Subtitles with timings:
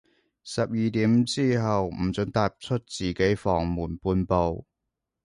[0.43, 4.65] 十二點之後，唔准踏出自己房門半步